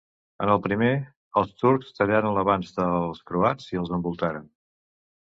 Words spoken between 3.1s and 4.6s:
croats i els envoltaren.